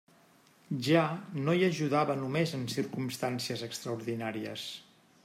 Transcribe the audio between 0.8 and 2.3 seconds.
Ja no hi ajudava